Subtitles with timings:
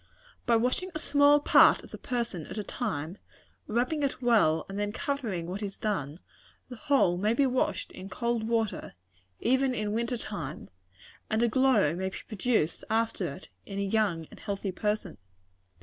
[0.47, 3.19] "By washing a small part of the person at a time,
[3.67, 6.19] rubbing it well, and then covering what is done,
[6.69, 8.95] the whole may be washed in cold water,
[9.41, 10.71] even in winter time;
[11.29, 15.19] and a glow may be produced after it, in a young and healthy person.